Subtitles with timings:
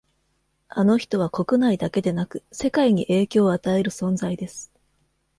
[0.69, 4.71] あの人は国内だけでなく世界に影響を与える存在です